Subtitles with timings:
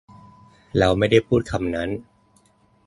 [0.77, 1.89] เราไม่ได้พูดคำนั้น